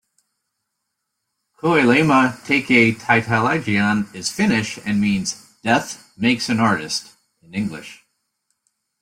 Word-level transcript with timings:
"Kuolema 1.59 2.35
Tekee 2.43 2.95
Taiteilijan" 2.97 4.11
is 4.15 4.31
Finnish 4.31 4.79
and 4.83 4.99
means 4.99 5.53
""Death 5.61 6.11
Makes 6.17 6.49
an 6.49 6.59
Artist"" 6.59 7.13
in 7.43 7.53
English. 7.53 8.03